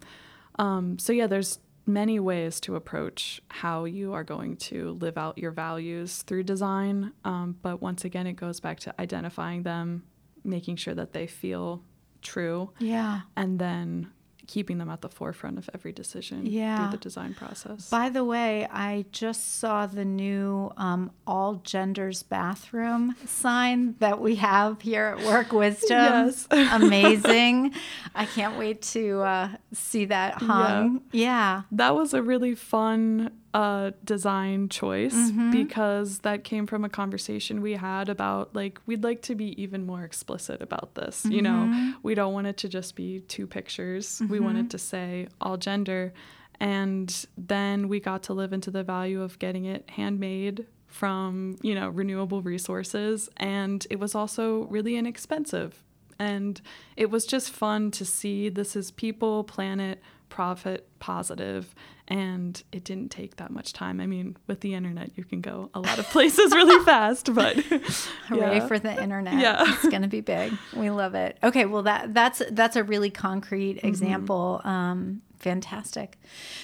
um, 0.58 0.98
so 0.98 1.12
yeah, 1.12 1.26
there's 1.26 1.58
many 1.86 2.20
ways 2.20 2.60
to 2.60 2.76
approach 2.76 3.40
how 3.48 3.84
you 3.84 4.12
are 4.12 4.24
going 4.24 4.56
to 4.56 4.92
live 5.00 5.18
out 5.18 5.38
your 5.38 5.50
values 5.50 6.22
through 6.22 6.44
design. 6.44 7.12
Um, 7.24 7.56
but 7.62 7.82
once 7.82 8.04
again, 8.04 8.26
it 8.26 8.34
goes 8.34 8.60
back 8.60 8.80
to 8.80 8.94
identifying 9.00 9.62
them, 9.62 10.04
making 10.44 10.76
sure 10.76 10.94
that 10.94 11.12
they 11.12 11.26
feel 11.26 11.82
true. 12.20 12.70
Yeah. 12.78 13.22
And 13.36 13.58
then 13.58 14.12
keeping 14.46 14.78
them 14.78 14.90
at 14.90 15.00
the 15.00 15.08
forefront 15.08 15.58
of 15.58 15.70
every 15.74 15.92
decision 15.92 16.46
yeah. 16.46 16.78
through 16.78 16.90
the 16.90 17.02
design 17.02 17.34
process. 17.34 17.88
By 17.88 18.08
the 18.08 18.24
way, 18.24 18.66
I 18.70 19.04
just 19.12 19.58
saw 19.58 19.86
the 19.86 20.04
new 20.04 20.72
um, 20.76 21.10
all 21.26 21.56
genders 21.64 22.22
bathroom 22.22 23.14
sign 23.24 23.94
that 23.98 24.20
we 24.20 24.36
have 24.36 24.80
here 24.82 25.16
at 25.18 25.24
Work 25.26 25.52
Wisdom. 25.52 25.88
yes. 25.90 26.46
Amazing. 26.50 27.74
I 28.14 28.26
can't 28.26 28.58
wait 28.58 28.82
to 28.82 29.20
uh, 29.20 29.48
see 29.72 30.06
that 30.06 30.34
hung. 30.34 31.02
Yeah. 31.12 31.22
yeah. 31.22 31.62
That 31.72 31.94
was 31.94 32.14
a 32.14 32.22
really 32.22 32.54
fun 32.54 33.30
uh, 33.54 33.90
design 34.04 34.68
choice 34.68 35.14
mm-hmm. 35.14 35.50
because 35.50 36.20
that 36.20 36.42
came 36.42 36.66
from 36.66 36.84
a 36.84 36.88
conversation 36.88 37.60
we 37.60 37.72
had 37.72 38.08
about 38.08 38.54
like 38.54 38.80
we'd 38.86 39.04
like 39.04 39.20
to 39.22 39.34
be 39.34 39.60
even 39.62 39.84
more 39.84 40.04
explicit 40.04 40.62
about 40.62 40.94
this. 40.94 41.22
Mm-hmm. 41.22 41.32
You 41.32 41.42
know, 41.42 41.50
mm-hmm. 41.50 41.90
we 42.02 42.14
don't 42.14 42.32
want 42.32 42.46
it 42.46 42.56
to 42.58 42.68
just 42.68 42.96
be 42.96 43.20
two 43.20 43.46
pictures. 43.46 44.06
Mm-hmm. 44.20 44.32
We 44.32 44.40
want 44.40 44.58
it 44.58 44.70
to 44.70 44.78
say 44.78 45.28
all 45.40 45.56
gender. 45.56 46.12
And 46.60 47.26
then 47.36 47.88
we 47.88 47.98
got 47.98 48.22
to 48.24 48.34
live 48.34 48.52
into 48.52 48.70
the 48.70 48.84
value 48.84 49.20
of 49.20 49.38
getting 49.38 49.64
it 49.64 49.90
handmade 49.90 50.66
from, 50.86 51.56
you 51.60 51.74
know, 51.74 51.88
renewable 51.88 52.40
resources. 52.40 53.28
And 53.36 53.84
it 53.90 53.98
was 53.98 54.14
also 54.14 54.64
really 54.64 54.96
inexpensive. 54.96 55.82
And 56.18 56.60
it 56.96 57.10
was 57.10 57.26
just 57.26 57.50
fun 57.50 57.90
to 57.92 58.04
see 58.04 58.48
this 58.48 58.76
is 58.76 58.92
people, 58.92 59.42
planet, 59.42 60.00
profit 60.32 60.88
positive 60.98 61.74
and 62.08 62.62
it 62.72 62.84
didn't 62.84 63.10
take 63.10 63.36
that 63.36 63.50
much 63.50 63.74
time. 63.74 64.00
I 64.00 64.06
mean, 64.06 64.34
with 64.46 64.60
the 64.60 64.72
internet, 64.72 65.10
you 65.14 65.24
can 65.24 65.42
go 65.42 65.68
a 65.74 65.80
lot 65.80 65.98
of 65.98 66.06
places 66.10 66.54
really 66.54 66.82
fast, 66.86 67.34
but 67.34 67.54
hooray 68.28 68.56
yeah. 68.56 68.66
for 68.66 68.78
the 68.78 69.02
internet. 69.02 69.38
Yeah. 69.38 69.62
It's 69.66 69.88
going 69.90 70.00
to 70.00 70.08
be 70.08 70.22
big. 70.22 70.54
We 70.74 70.88
love 70.88 71.14
it. 71.14 71.36
Okay, 71.42 71.66
well 71.66 71.82
that 71.82 72.14
that's 72.14 72.40
that's 72.50 72.76
a 72.76 72.82
really 72.82 73.10
concrete 73.10 73.76
mm-hmm. 73.76 73.86
example. 73.88 74.62
Mm-hmm. 74.64 74.68
Um, 74.68 75.22
fantastic. 75.38 76.18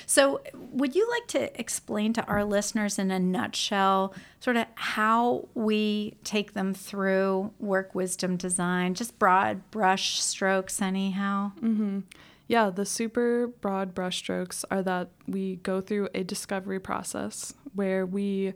So, 0.07 0.41
would 0.55 0.95
you 0.95 1.07
like 1.11 1.27
to 1.29 1.61
explain 1.61 2.15
to 2.15 2.25
our 2.25 2.45
listeners 2.45 2.99
in 2.99 3.11
a 3.11 3.19
nutshell 3.19 4.15
sort 4.41 4.57
of 4.57 4.65
how 4.77 5.47
we 5.55 6.17
take 6.25 6.55
them 6.55 6.73
through 6.73 7.53
work 7.59 7.95
wisdom 7.95 8.39
design, 8.39 8.95
just 8.95 9.19
broad 9.19 9.71
brush 9.71 10.23
strokes 10.23 10.81
anyhow? 10.81 11.53
Mhm. 11.61 12.05
Yeah, 12.49 12.71
the 12.71 12.87
super 12.87 13.47
broad 13.47 13.95
brushstrokes 13.95 14.65
are 14.71 14.83
that 14.83 15.11
we 15.27 15.57
go 15.57 15.83
through 15.83 16.09
a 16.15 16.25
discovery 16.25 16.81
process 16.81 17.53
where 17.75 18.07
we 18.07 18.55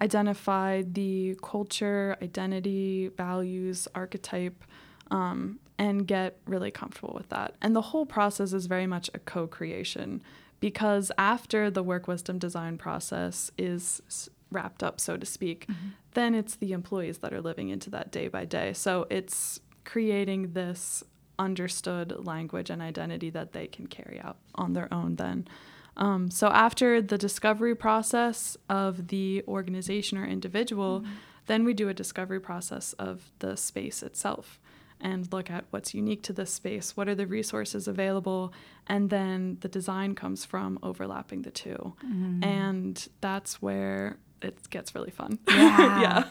identify 0.00 0.82
the 0.82 1.38
culture, 1.42 2.16
identity, 2.22 3.08
values, 3.16 3.88
archetype, 3.94 4.62
um, 5.10 5.58
and 5.78 6.06
get 6.06 6.38
really 6.46 6.70
comfortable 6.70 7.14
with 7.14 7.30
that. 7.30 7.54
And 7.62 7.74
the 7.74 7.80
whole 7.80 8.06
process 8.06 8.52
is 8.52 8.66
very 8.66 8.86
much 8.86 9.10
a 9.14 9.18
co 9.18 9.46
creation 9.46 10.22
because 10.60 11.10
after 11.16 11.70
the 11.70 11.82
work 11.82 12.06
wisdom 12.06 12.38
design 12.38 12.76
process 12.76 13.50
is 13.56 14.28
wrapped 14.50 14.82
up, 14.82 15.00
so 15.00 15.16
to 15.16 15.24
speak, 15.24 15.66
mm-hmm. 15.66 15.88
then 16.12 16.34
it's 16.34 16.56
the 16.56 16.72
employees 16.72 17.18
that 17.18 17.32
are 17.32 17.40
living 17.40 17.70
into 17.70 17.88
that 17.88 18.12
day 18.12 18.28
by 18.28 18.44
day. 18.44 18.74
So 18.74 19.06
it's 19.08 19.60
creating 19.84 20.52
this 20.52 21.02
understood 21.40 22.24
language 22.24 22.70
and 22.70 22.80
identity 22.82 23.30
that 23.30 23.52
they 23.52 23.66
can 23.66 23.86
carry 23.86 24.20
out 24.22 24.36
on 24.54 24.74
their 24.74 24.92
own 24.92 25.16
then. 25.16 25.48
Um, 25.96 26.30
so 26.30 26.48
after 26.48 27.02
the 27.02 27.18
discovery 27.18 27.74
process 27.74 28.56
of 28.68 29.08
the 29.08 29.42
organization 29.48 30.18
or 30.18 30.26
individual, 30.26 31.00
mm-hmm. 31.00 31.12
then 31.46 31.64
we 31.64 31.74
do 31.74 31.88
a 31.88 31.94
discovery 31.94 32.40
process 32.40 32.92
of 32.94 33.32
the 33.40 33.56
space 33.56 34.02
itself 34.02 34.60
and 35.00 35.32
look 35.32 35.50
at 35.50 35.64
what's 35.70 35.94
unique 35.94 36.22
to 36.22 36.32
this 36.32 36.52
space, 36.52 36.96
what 36.96 37.08
are 37.08 37.14
the 37.14 37.26
resources 37.26 37.88
available, 37.88 38.52
and 38.86 39.08
then 39.08 39.56
the 39.60 39.68
design 39.68 40.14
comes 40.14 40.44
from 40.44 40.78
overlapping 40.82 41.42
the 41.42 41.50
2 41.50 41.70
mm-hmm. 41.70 42.44
And 42.44 43.08
that's 43.22 43.62
where 43.62 44.18
it 44.42 44.70
gets 44.70 44.94
really 44.94 45.10
fun. 45.10 45.38
Yeah. 45.48 46.00
yeah. 46.00 46.24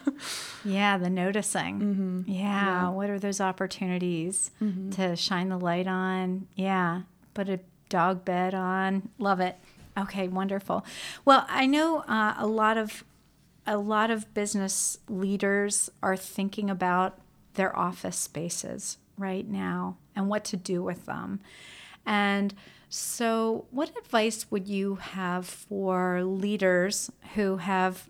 Yeah, 0.66 0.98
the 0.98 1.10
noticing. 1.10 1.80
Mm-hmm. 1.80 2.22
Yeah. 2.28 2.40
yeah. 2.40 2.90
What 2.90 3.10
are 3.10 3.20
those 3.20 3.40
opportunities 3.40 4.52
mm-hmm. 4.62 4.92
to 4.92 5.16
shine 5.16 5.50
the 5.50 5.58
light 5.58 5.88
on? 5.88 6.48
Yeah. 6.56 7.04
Put 7.34 7.50
a 7.50 7.60
dog 7.90 8.26
bed 8.26 8.54
on. 8.54 9.10
Love 9.18 9.40
it. 9.40 9.58
Okay, 9.98 10.28
wonderful. 10.28 10.86
Well, 11.26 11.46
I 11.50 11.66
know 11.66 12.00
uh, 12.08 12.36
a 12.38 12.48
lot 12.48 12.78
of 12.78 13.04
a 13.68 13.78
lot 13.78 14.10
of 14.10 14.34
business 14.34 14.98
leaders 15.08 15.92
are 16.02 16.18
thinking 16.18 16.70
about 16.70 17.20
their 17.54 17.78
office 17.78 18.18
spaces 18.18 18.98
right 19.18 19.48
now 19.48 19.98
and 20.16 20.28
what 20.28 20.44
to 20.46 20.58
do 20.58 20.82
with 20.82 21.06
them. 21.06 21.40
And 22.06 22.56
so, 22.90 23.66
what 23.70 23.96
advice 23.98 24.50
would 24.50 24.68
you 24.68 24.96
have 24.96 25.46
for 25.46 26.24
leaders 26.24 27.12
who 27.36 27.58
have, 27.58 28.10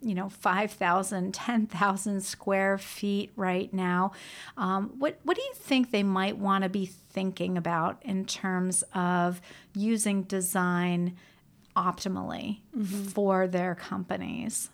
you 0.00 0.14
know, 0.14 0.28
5,000, 0.28 1.34
10,000 1.34 2.20
square 2.20 2.78
feet 2.78 3.32
right 3.34 3.74
now? 3.74 4.12
Um, 4.56 4.94
what, 4.98 5.18
what 5.24 5.36
do 5.36 5.42
you 5.42 5.54
think 5.54 5.90
they 5.90 6.04
might 6.04 6.38
want 6.38 6.62
to 6.62 6.70
be 6.70 6.86
thinking 6.86 7.58
about 7.58 8.00
in 8.02 8.24
terms 8.24 8.84
of 8.94 9.40
using 9.74 10.22
design 10.22 11.16
optimally 11.76 12.60
mm-hmm. 12.76 13.04
for 13.06 13.48
their 13.48 13.74
companies? 13.74 14.70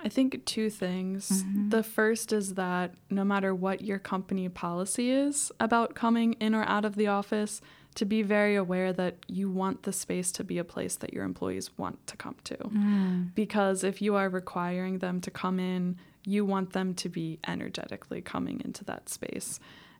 I 0.00 0.08
think 0.08 0.44
two 0.44 0.68
things. 0.70 1.44
Mm-hmm. 1.44 1.68
The 1.70 1.82
first 1.84 2.32
is 2.32 2.54
that 2.54 2.94
no 3.08 3.24
matter 3.24 3.54
what 3.54 3.82
your 3.82 3.98
company 3.98 4.48
policy 4.48 5.10
is 5.10 5.52
about 5.60 5.94
coming 5.94 6.34
in 6.34 6.54
or 6.54 6.64
out 6.64 6.84
of 6.84 6.96
the 6.96 7.08
office, 7.08 7.60
to 7.98 8.04
be 8.04 8.22
very 8.22 8.54
aware 8.54 8.92
that 8.92 9.16
you 9.26 9.50
want 9.50 9.82
the 9.82 9.92
space 9.92 10.30
to 10.30 10.44
be 10.44 10.56
a 10.58 10.62
place 10.62 10.94
that 10.94 11.12
your 11.12 11.24
employees 11.24 11.76
want 11.76 12.06
to 12.06 12.16
come 12.16 12.36
to. 12.44 12.56
Mm. 12.56 13.34
Because 13.34 13.82
if 13.82 14.00
you 14.00 14.14
are 14.14 14.28
requiring 14.28 15.00
them 15.00 15.20
to 15.20 15.32
come 15.32 15.58
in, 15.58 15.96
you 16.24 16.44
want 16.44 16.74
them 16.74 16.94
to 16.94 17.08
be 17.08 17.40
energetically 17.48 18.20
coming 18.20 18.62
into 18.64 18.84
that 18.84 19.08
space. 19.08 19.58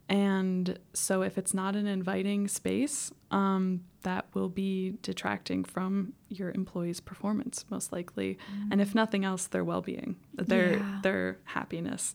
And 0.09 0.79
so, 0.95 1.23
if 1.23 1.37
it's 1.37 1.53
not 1.53 1.75
an 1.75 1.89
inviting 1.89 2.47
space, 2.47 3.13
um, 3.33 3.81
that 4.05 4.27
will 4.33 4.49
be 4.49 4.95
detracting 5.03 5.65
from 5.65 6.13
your 6.29 6.53
employees' 6.53 7.01
performance, 7.01 7.65
most 7.69 7.93
likely. 7.93 8.39
Mm. 8.55 8.69
And 8.71 8.81
if 8.81 8.95
nothing 8.95 9.25
else, 9.25 9.49
their 9.49 9.65
well 9.65 9.83
being, 9.83 10.15
their, 10.35 10.77
yeah. 10.77 11.01
their 11.03 11.39
happiness. 11.45 12.15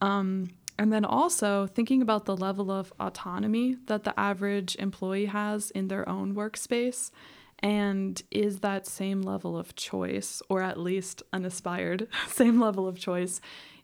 Um, 0.00 0.50
and 0.78 0.92
then 0.92 1.04
also 1.04 1.66
thinking 1.66 2.02
about 2.02 2.24
the 2.24 2.36
level 2.36 2.70
of 2.70 2.92
autonomy 2.98 3.76
that 3.86 4.04
the 4.04 4.18
average 4.18 4.76
employee 4.76 5.26
has 5.26 5.70
in 5.70 5.88
their 5.88 6.08
own 6.08 6.34
workspace. 6.34 7.10
And 7.60 8.20
is 8.32 8.58
that 8.60 8.86
same 8.86 9.22
level 9.22 9.56
of 9.56 9.76
choice, 9.76 10.42
or 10.48 10.62
at 10.62 10.80
least 10.80 11.22
an 11.32 11.44
aspired 11.44 12.08
same 12.28 12.60
level 12.60 12.88
of 12.88 12.98
choice, 12.98 13.40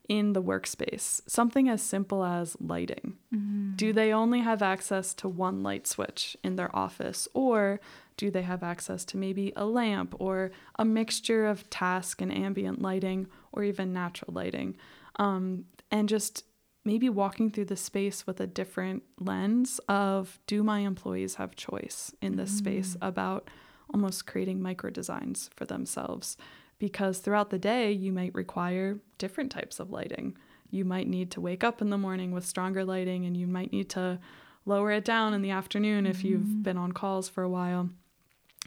in 0.08 0.32
the 0.32 0.42
workspace. 0.42 1.20
Something 1.28 1.68
as 1.68 1.82
simple 1.82 2.24
as 2.24 2.56
lighting. 2.60 3.18
Mm-hmm. 3.32 3.76
Do 3.76 3.92
they 3.92 4.12
only 4.12 4.40
have 4.40 4.62
access 4.62 5.12
to 5.14 5.28
one 5.28 5.62
light 5.62 5.86
switch 5.86 6.36
in 6.42 6.56
their 6.56 6.74
office, 6.74 7.28
or 7.34 7.78
do 8.16 8.30
they 8.30 8.42
have 8.42 8.62
access 8.62 9.04
to 9.06 9.16
maybe 9.16 9.52
a 9.54 9.66
lamp 9.66 10.14
or 10.18 10.50
a 10.78 10.84
mixture 10.84 11.46
of 11.46 11.68
task 11.70 12.22
and 12.22 12.32
ambient 12.32 12.80
lighting, 12.80 13.28
or 13.52 13.62
even 13.62 13.92
natural 13.92 14.32
lighting? 14.32 14.76
Um, 15.16 15.66
and 15.90 16.08
just 16.08 16.44
maybe 16.88 17.10
walking 17.10 17.50
through 17.50 17.66
the 17.66 17.76
space 17.76 18.26
with 18.26 18.40
a 18.40 18.46
different 18.46 19.02
lens 19.20 19.78
of 19.90 20.40
do 20.46 20.62
my 20.62 20.78
employees 20.78 21.34
have 21.34 21.54
choice 21.54 22.14
in 22.22 22.36
this 22.36 22.48
mm-hmm. 22.48 22.58
space 22.58 22.96
about 23.02 23.50
almost 23.92 24.26
creating 24.26 24.62
micro 24.62 24.88
designs 24.88 25.50
for 25.54 25.66
themselves 25.66 26.38
because 26.78 27.18
throughout 27.18 27.50
the 27.50 27.58
day, 27.58 27.92
you 27.92 28.10
might 28.10 28.34
require 28.34 29.00
different 29.18 29.50
types 29.50 29.80
of 29.80 29.90
lighting. 29.90 30.34
You 30.70 30.86
might 30.86 31.08
need 31.08 31.30
to 31.32 31.42
wake 31.42 31.62
up 31.62 31.82
in 31.82 31.90
the 31.90 31.98
morning 31.98 32.32
with 32.32 32.46
stronger 32.46 32.86
lighting, 32.86 33.26
and 33.26 33.36
you 33.36 33.46
might 33.46 33.70
need 33.70 33.90
to 33.90 34.18
lower 34.64 34.90
it 34.92 35.04
down 35.04 35.34
in 35.34 35.42
the 35.42 35.50
afternoon 35.50 36.04
mm-hmm. 36.04 36.10
if 36.10 36.24
you've 36.24 36.40
mm-hmm. 36.40 36.62
been 36.62 36.78
on 36.78 36.92
calls 36.92 37.28
for 37.28 37.42
a 37.42 37.50
while. 37.50 37.90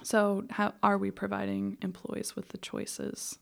So, 0.03 0.45
how 0.51 0.73
are 0.83 0.97
we 0.97 1.09
providing 1.09 1.77
employees 1.81 2.35
with 2.35 2.49
the 2.49 2.59
choices? 2.59 3.39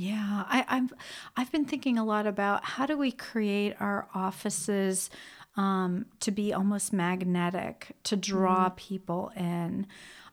Yeah, 0.00 0.44
I, 0.48 0.64
I've 0.66 0.92
I've 1.36 1.52
been 1.52 1.66
thinking 1.66 1.98
a 1.98 2.04
lot 2.04 2.26
about 2.26 2.64
how 2.64 2.86
do 2.86 2.96
we 2.96 3.12
create 3.12 3.74
our 3.80 4.08
offices 4.14 5.10
um, 5.56 6.06
to 6.20 6.30
be 6.30 6.54
almost 6.54 6.94
magnetic 6.94 7.94
to 8.04 8.16
draw 8.16 8.68
mm-hmm. 8.68 8.76
people 8.76 9.30
in. 9.36 9.86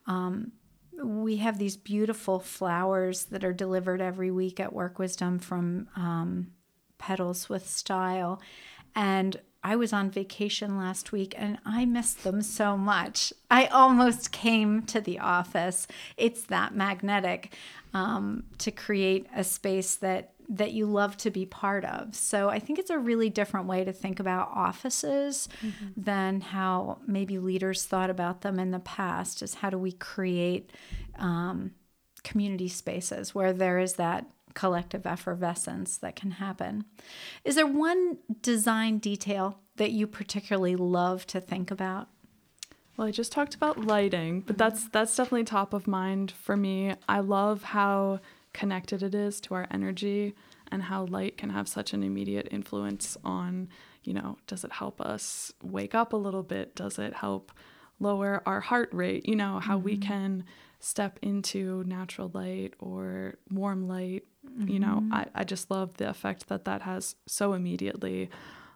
Um, 0.06 0.54
we 1.04 1.36
have 1.38 1.60
these 1.60 1.76
beautiful 1.76 2.40
flowers 2.40 3.26
that 3.26 3.44
are 3.44 3.52
delivered 3.52 4.00
every 4.00 4.32
week 4.32 4.62
at 4.62 4.72
Work 4.72 5.00
Wisdom 5.00 5.38
from 5.38 5.90
um, 5.98 6.48
Petals 6.98 7.50
with 7.50 7.68
Style. 7.70 8.42
And 8.96 9.36
I 9.68 9.76
was 9.76 9.92
on 9.92 10.10
vacation 10.10 10.78
last 10.78 11.12
week 11.12 11.36
and 11.38 11.58
I 11.66 11.84
missed 11.84 12.24
them 12.24 12.42
so 12.42 12.78
much. 12.78 13.34
I 13.52 13.66
almost 13.66 14.32
came 14.32 14.84
to 14.84 15.02
the 15.02 15.20
office. 15.20 15.88
It's 16.16 16.44
that 16.44 16.74
magnetic 16.74 17.54
um, 17.94 18.46
to 18.60 18.72
create 18.72 19.28
a 19.36 19.44
space 19.44 19.96
that 19.96 20.32
that 20.48 20.72
you 20.72 20.86
love 20.86 21.18
to 21.18 21.30
be 21.30 21.46
part 21.46 21.84
of. 21.84 22.16
So 22.16 22.48
I 22.48 22.60
think 22.60 22.80
it's 22.80 22.90
a 22.90 22.98
really 22.98 23.30
different 23.30 23.68
way 23.68 23.84
to 23.84 23.92
think 23.92 24.22
about 24.22 24.52
offices 24.56 25.50
mm-hmm. 25.62 25.88
than 25.98 26.40
how 26.40 27.00
maybe 27.06 27.38
leaders 27.38 27.84
thought 27.84 28.10
about 28.10 28.44
them 28.44 28.58
in 28.58 28.72
the 28.72 28.80
past. 28.80 29.42
Is 29.42 29.56
how 29.56 29.70
do 29.70 29.78
we 29.78 29.92
create 29.92 30.72
um, 31.20 31.72
community 32.24 32.70
spaces 32.70 33.36
where 33.36 33.52
there 33.52 33.80
is 33.80 33.96
that 33.96 34.28
collective 34.58 35.06
effervescence 35.06 36.00
that 36.00 36.16
can 36.16 36.32
happen. 36.32 36.84
Is 37.46 37.56
there 37.56 37.68
one 37.68 38.18
design 38.42 38.98
detail 38.98 39.60
that 39.76 39.92
you 39.92 40.08
particularly 40.08 40.76
love 40.76 41.28
to 41.28 41.40
think 41.40 41.70
about? 41.70 42.08
Well, 42.98 43.08
I 43.08 43.12
just 43.12 43.32
talked 43.32 43.54
about 43.54 43.86
lighting, 43.86 44.42
but 44.42 44.58
that's 44.58 44.90
that's 44.90 45.16
definitely 45.16 45.44
top 45.44 45.76
of 45.76 45.86
mind 45.86 46.32
for 46.32 46.58
me. 46.58 46.96
I 47.08 47.20
love 47.20 47.62
how 47.62 48.20
connected 48.52 49.04
it 49.04 49.14
is 49.14 49.40
to 49.42 49.54
our 49.54 49.68
energy 49.70 50.34
and 50.72 50.82
how 50.82 51.06
light 51.06 51.38
can 51.38 51.52
have 51.52 51.68
such 51.68 51.94
an 51.94 52.02
immediate 52.02 52.48
influence 52.50 53.16
on, 53.24 53.70
you 54.04 54.14
know, 54.16 54.40
does 54.48 54.64
it 54.64 54.72
help 54.72 55.00
us 55.00 55.54
wake 55.62 55.94
up 55.94 56.14
a 56.14 56.18
little 56.18 56.42
bit? 56.42 56.76
Does 56.76 56.98
it 56.98 57.14
help 57.14 57.52
lower 58.00 58.42
our 58.48 58.62
heart 58.62 58.90
rate? 58.92 59.30
You 59.30 59.36
know, 59.36 59.60
how 59.60 59.76
mm-hmm. 59.76 59.86
we 59.86 59.98
can 59.98 60.46
step 60.80 61.20
into 61.22 61.84
natural 61.86 62.32
light 62.34 62.74
or 62.80 63.36
warm 63.50 63.88
light. 63.88 64.26
Mm-hmm. 64.50 64.70
You 64.70 64.80
know, 64.80 65.00
mm-hmm. 65.02 65.14
I, 65.14 65.28
I 65.36 65.44
just 65.44 65.70
love 65.70 65.98
the 65.98 66.10
effect 66.10 66.48
that 66.50 66.66
that 66.66 66.82
has 66.84 67.16
so 67.26 67.54
immediately 67.54 68.30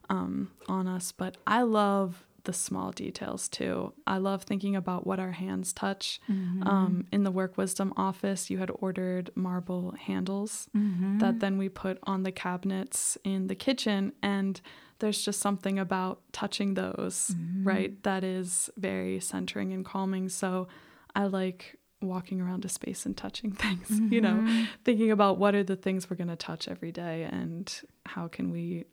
um, 0.09 0.51
on 0.67 0.87
us. 0.87 1.11
But 1.11 1.37
I 1.47 1.61
love 1.63 2.25
the 2.43 2.53
small 2.53 2.91
details 2.91 3.47
too. 3.47 3.93
I 4.07 4.17
love 4.17 4.43
thinking 4.43 4.75
about 4.75 5.05
what 5.05 5.19
our 5.19 5.31
hands 5.31 5.73
touch. 5.73 6.19
Mm-hmm. 6.29 6.67
Um, 6.67 7.07
in 7.11 7.23
the 7.23 7.31
Work 7.31 7.57
Wisdom 7.57 7.93
office, 7.97 8.49
you 8.49 8.57
had 8.57 8.71
ordered 8.79 9.31
marble 9.35 9.91
handles 9.91 10.67
mm-hmm. 10.75 11.19
that 11.19 11.39
then 11.39 11.57
we 11.57 11.69
put 11.69 11.99
on 12.03 12.23
the 12.23 12.31
cabinets 12.31 13.17
in 13.23 13.47
the 13.47 13.55
kitchen. 13.55 14.13
And 14.23 14.59
there's 14.99 15.23
just 15.23 15.39
something 15.39 15.79
about 15.79 16.21
touching 16.31 16.73
those, 16.75 17.31
mm-hmm. 17.33 17.67
right? 17.67 18.03
That 18.03 18.23
is 18.23 18.69
very 18.77 19.19
centering 19.19 19.73
and 19.73 19.85
calming. 19.85 20.29
So 20.29 20.67
I 21.15 21.25
like 21.25 21.77
walking 22.01 22.41
around 22.41 22.65
a 22.65 22.69
space 22.69 23.05
and 23.05 23.15
touching 23.15 23.51
things, 23.51 23.89
you 24.11 24.21
know, 24.21 24.33
mm-hmm. 24.33 24.63
thinking 24.83 25.11
about 25.11 25.37
what 25.37 25.55
are 25.55 25.63
the 25.63 25.75
things 25.75 26.09
we're 26.09 26.17
going 26.17 26.27
to 26.27 26.35
touch 26.35 26.67
every 26.67 26.91
day 26.91 27.23
and 27.23 27.81
how 28.05 28.27
can 28.27 28.51
we 28.51 28.85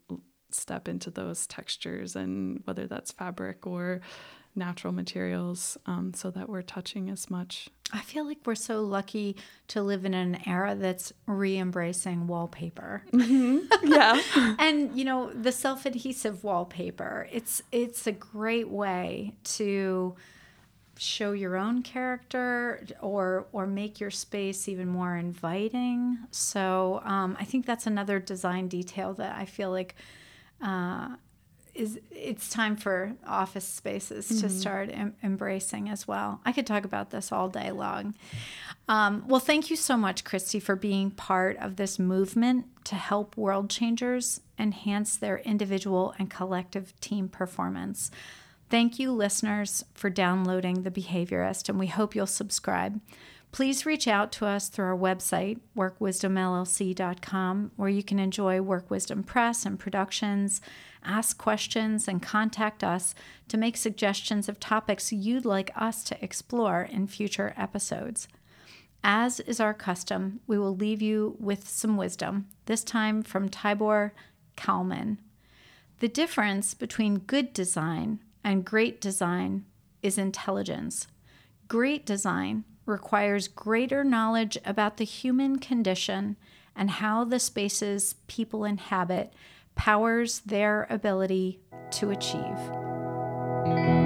step 0.51 0.89
into 0.89 1.11
those 1.11 1.47
textures 1.47 2.17
and 2.17 2.63
whether 2.65 2.87
that's 2.87 3.13
fabric 3.13 3.67
or 3.67 4.01
natural 4.59 4.93
materials 4.93 5.79
um, 5.87 6.13
so 6.15 6.31
that 6.31 6.49
we're 6.49 6.63
touching 6.63 7.09
as 7.09 7.31
much. 7.31 7.69
I 7.93 8.01
feel 8.01 8.27
like 8.27 8.39
we're 8.45 8.55
so 8.55 8.83
lucky 8.83 9.37
to 9.69 9.83
live 9.83 10.05
in 10.05 10.13
an 10.13 10.41
era 10.47 10.75
that's 10.75 11.13
re-embracing 11.27 12.27
wallpaper. 12.27 13.05
Mm-hmm. 13.13 13.91
Yeah. 13.91 14.21
and 14.59 14.97
you 14.99 15.05
know, 15.05 15.33
the 15.33 15.53
self-adhesive 15.53 16.45
wallpaper. 16.45 17.29
It's 17.33 17.63
it's 17.73 18.07
a 18.07 18.13
great 18.13 18.69
way 18.69 19.35
to 19.45 20.17
show 20.99 21.33
your 21.33 21.57
own 21.57 21.83
character 21.83 22.85
or 23.01 23.47
or 23.53 23.67
make 23.67 24.01
your 24.01 24.11
space 24.11 24.69
even 24.69 24.89
more 24.89 25.17
inviting. 25.17 26.19
So 26.31 27.01
um, 27.05 27.37
I 27.39 27.45
think 27.45 27.67
that's 27.67 27.87
another 27.87 28.19
design 28.19 28.69
detail 28.69 29.15
that 29.15 29.37
I 29.37 29.45
feel 29.45 29.71
like 29.71 29.95
uh, 30.61 31.11
is 31.75 32.01
it's 32.11 32.51
time 32.51 32.77
for 32.77 33.13
office 33.27 33.65
spaces 33.65 34.29
mm-hmm. 34.29 34.41
to 34.41 34.51
start 34.51 34.91
em- 34.93 35.15
embracing 35.23 35.89
as 35.89 36.09
well. 36.09 36.41
I 36.45 36.53
could 36.53 36.67
talk 36.67 36.85
about 36.85 37.11
this 37.11 37.31
all 37.31 37.49
day 37.49 37.71
long. 37.71 38.15
Um, 38.89 39.25
well, 39.29 39.41
thank 39.41 39.71
you 39.71 39.77
so 39.77 39.97
much, 39.97 40.25
Christy, 40.25 40.59
for 40.61 40.75
being 40.75 41.11
part 41.11 41.57
of 41.59 41.77
this 41.77 41.99
movement 41.99 42.67
to 42.85 42.97
help 42.97 43.37
world 43.37 43.71
changers 43.71 44.41
enhance 44.59 45.17
their 45.17 45.39
individual 45.39 46.15
and 46.19 46.29
collective 46.29 46.99
team 47.01 47.29
performance. 47.29 48.11
Thank 48.71 48.99
you, 48.99 49.13
listeners, 49.13 49.85
for 49.95 50.11
downloading 50.11 50.83
The 50.83 50.91
Behaviorist, 50.91 51.71
and 51.71 51.79
we 51.79 51.87
hope 51.87 52.15
you'll 52.15 52.27
subscribe. 52.27 53.01
Please 53.51 53.87
reach 53.87 54.07
out 54.07 54.31
to 54.33 54.45
us 54.45 54.69
through 54.69 54.85
our 54.85 54.97
website, 54.97 55.59
workwisdomllc.com, 55.75 57.71
where 57.77 57.89
you 57.89 58.03
can 58.03 58.19
enjoy 58.19 58.61
Work 58.61 58.91
Wisdom 58.91 59.23
Press 59.23 59.65
and 59.65 59.79
productions, 59.79 60.61
ask 61.03 61.39
questions, 61.39 62.07
and 62.07 62.21
contact 62.21 62.85
us 62.85 63.15
to 63.49 63.57
make 63.57 63.79
suggestions 63.79 64.51
of 64.51 64.61
topics 64.61 65.15
you'd 65.15 65.47
like 65.47 65.71
us 65.75 66.05
to 66.05 66.23
explore 66.23 66.83
in 66.83 67.07
future 67.07 67.55
episodes. 67.57 68.29
As 69.03 69.41
is 69.41 69.61
our 69.61 69.73
custom, 69.73 70.41
we 70.47 70.59
will 70.59 70.77
leave 70.77 71.01
you 71.01 71.37
with 71.41 71.67
some 71.67 71.97
wisdom, 71.97 72.49
this 72.67 72.85
time 72.85 73.23
from 73.23 73.49
Tibor 73.49 74.11
Kalman. 74.57 75.17
The 76.01 76.09
difference 76.09 76.75
between 76.75 77.21
good 77.21 77.55
design 77.55 78.21
and 78.45 78.65
great 78.65 79.01
design 79.01 79.65
is 80.03 80.19
intelligence. 80.19 81.07
Great 81.67 82.07
design 82.07 82.65
requires 82.87 83.49
greater 83.49 84.03
knowledge 84.03 84.57
about 84.65 84.97
the 84.97 85.05
human 85.05 85.59
condition 85.59 86.37
and 86.75 86.91
how 86.91 87.25
the 87.25 87.41
spaces 87.41 88.15
people 88.27 88.65
inhabit 88.65 89.33
powers 89.75 90.41
their 90.41 90.87
ability 90.89 91.61
to 91.91 92.11
achieve. 92.11 93.98